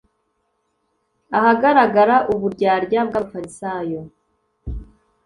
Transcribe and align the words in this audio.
ahagaragara 1.37 2.15
uburyarya 2.33 2.99
bw'abafarisayo 3.07 4.01